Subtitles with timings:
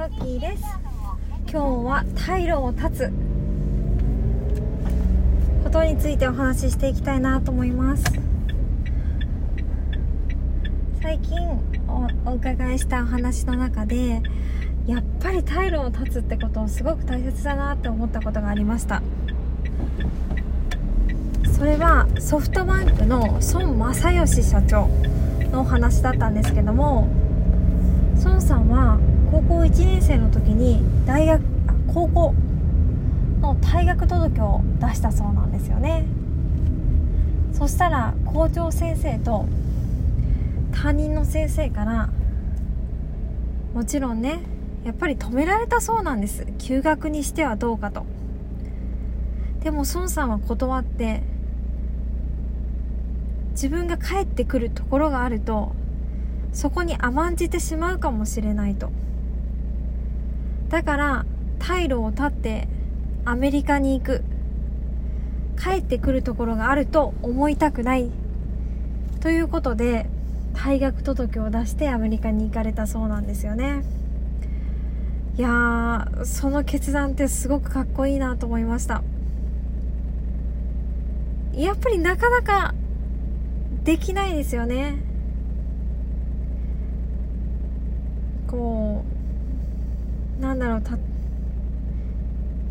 [0.00, 0.62] トッキーです。
[1.52, 3.12] 今日は退路を断つ。
[5.62, 8.04] ことについてお話ししていきたいなと思います。
[11.02, 11.36] 最近
[12.24, 14.22] お伺いしたお話の中で
[14.86, 19.02] やっぱり退路を断つってことをすごく大切だなって思ったことがありました。
[21.52, 24.88] それはソフトバンクの孫正義社長
[25.52, 27.06] のお話だったんですけども
[30.10, 31.40] 生の時に大学
[31.86, 32.34] 高校
[33.40, 36.04] の退学届を出したそうなんですよね。
[37.52, 39.46] そしたら校長先生と
[40.72, 42.08] 担任の先生から
[43.72, 44.40] もちろんね
[44.84, 46.44] やっぱり止められたそうなんです。
[46.58, 48.04] 休学にしてはどうかと。
[49.62, 51.22] でも孫さんは断って
[53.52, 55.72] 自分が帰ってくるところがあると
[56.52, 58.90] そこに甘んじてしまうかもしれないと。
[60.70, 61.26] だから
[61.58, 62.66] 退路を断って
[63.26, 64.24] アメリカに行く。
[65.62, 68.10] 帰ってくるところがあると思いたくない
[69.20, 70.06] ということで
[70.54, 73.82] 退学届を出してアメリカに行かれたそうなんですよね。
[75.36, 79.02] いやーその決断ってすごくかっこいいなと思いました。
[81.52, 82.74] やっぱりなかなか
[83.84, 85.02] できないですよね
[88.46, 89.04] こ
[90.38, 90.96] うなんだろうた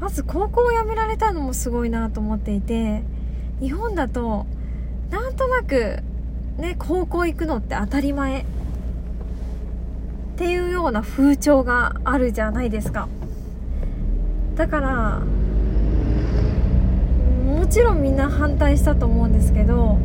[0.00, 3.02] まず高校を辞められたのもすごいなと思っていて
[3.60, 4.44] 日本だと
[5.10, 6.02] なんとなく
[6.58, 8.44] ね高校行くのって当たり前っ
[10.36, 13.08] ていうような風潮があるじゃないですか。
[14.54, 15.20] だから
[17.46, 19.98] もちろんみんな反対したと思うんですけど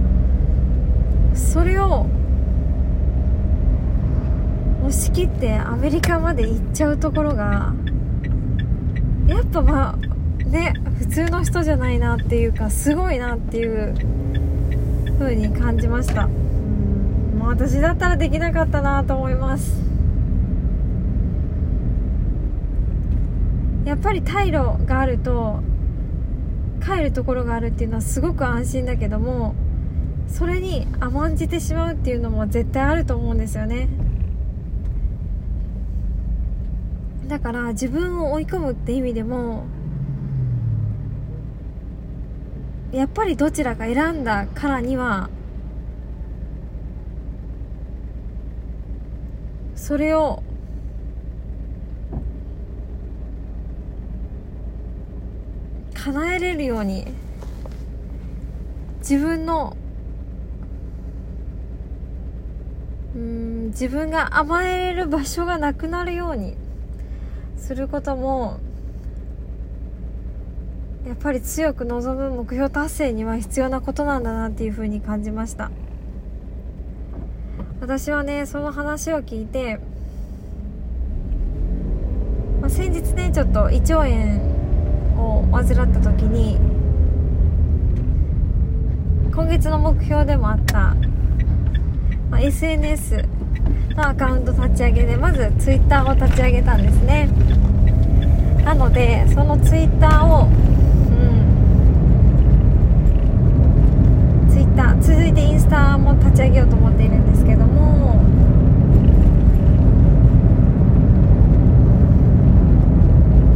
[1.34, 2.06] それを
[4.92, 7.74] 押し切ってアメリカまで行っちゃうところが
[9.26, 13.96] やっぱまあね普通の人じゃないなっていうかすごいなっていう
[15.18, 16.26] 風に感じました。
[16.26, 17.40] うん。
[17.40, 19.82] まあ私だったらできなかったなと思います。
[23.86, 25.62] やっぱり退路があると
[26.86, 29.56] 帰るところがあるっていうのはすごく安心だけども
[30.28, 33.88] それに甘んじてしまうっていうのも絶対あると思うんですよね。
[37.28, 39.66] だから自分を追い込むって意味でも
[42.92, 45.30] やっぱりどちらか選んだからには
[49.76, 50.44] それを
[55.94, 57.08] 叶えれるように
[59.00, 59.78] 自分の
[63.16, 66.56] うん自分が甘えれる場所がなくなるように
[67.62, 68.60] することも
[71.08, 75.72] やっぱり強く望む目標達成には必要なことなんだなっていうふうに感じました。
[77.80, 79.80] 私はねその話を聞いて、
[82.62, 84.42] まあ、先日ねちょっと胃腸炎
[85.18, 86.58] を患った時に
[89.34, 90.96] 今月の目標でもあった
[92.30, 93.26] まあ、SNS
[93.96, 97.30] のアカウント立ち上げでまず Twitter を立ち上げたんですね。
[98.64, 100.52] なのでその Twitter をうん
[104.50, 108.22] Twitter 続いてインスタも立ち上げようと思っているんですけども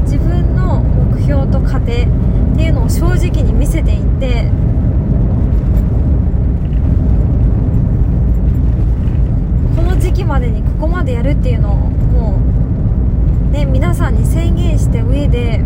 [0.04, 1.86] 自分の目標と過程っ
[2.56, 4.50] ていうのを正直に見せていって
[10.36, 12.40] までにここまでやるっていうのをも
[13.50, 15.64] うね皆さんに宣言して上で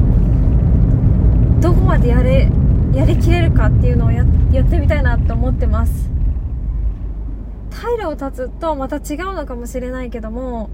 [1.60, 2.50] どこまでやれ
[2.94, 6.10] やりきれるかっていうのをややってみたいなと思ってます。
[7.72, 10.70] 退路を断つとまた違うのかもしれないけども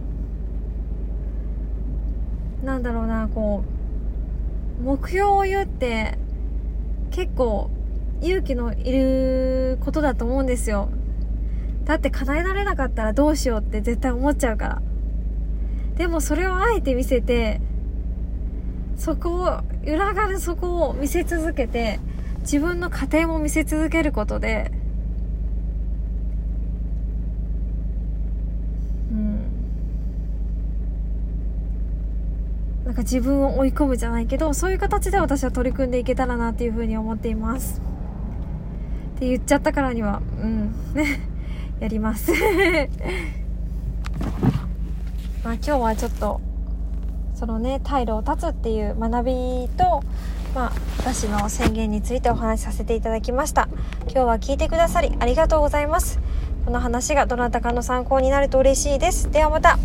[2.63, 3.63] なんだろうなこ
[4.79, 6.17] う目標を言うって
[7.11, 7.69] 結構
[8.21, 10.89] 勇気のいることだと思うんですよ。
[11.85, 14.81] だって叶えられなかったらどうしようって絶対思っちゃうから。
[15.95, 17.61] でもそれをあえて見せて
[18.97, 21.99] そこを裏側でそこを見せ続けて
[22.41, 24.71] 自分の過程も見せ続けることで
[29.11, 29.45] うん。
[32.85, 37.81] なんか自分を追い込むじゃないけどそういう形で私は取り組んでいけたらなっていうふうに思っています。
[39.15, 40.73] って言っちゃったからにはうん。
[40.93, 41.29] ね
[41.79, 42.31] やります。
[45.43, 46.41] まあ今日はちょっと
[47.35, 50.01] そのね退路を断つっていう学びと
[50.55, 53.67] まあ、私の宣言についてお話しさせていただきました。
[54.03, 56.19] 今日は聞いてくださりありがとうございます。
[56.63, 59.29] この話がどなたかの参考になると嬉しいです。
[59.29, 59.77] ではまた。